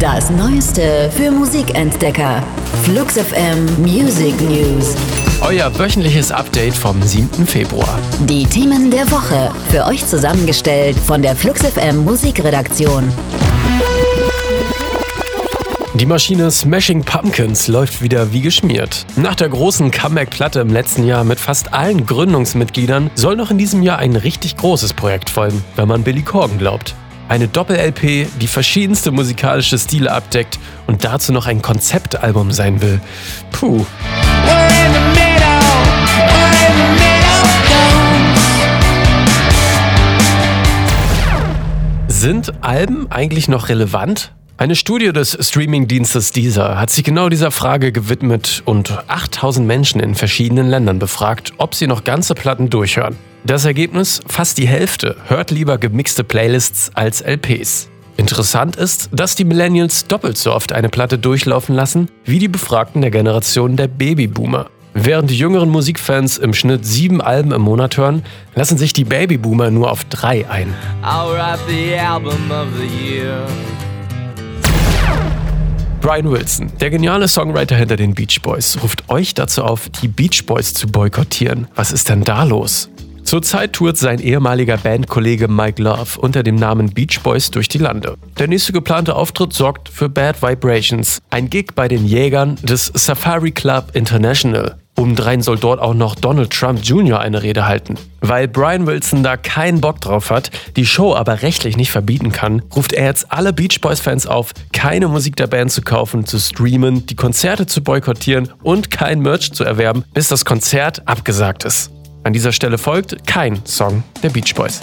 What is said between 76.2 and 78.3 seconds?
Wilson, der geniale Songwriter hinter den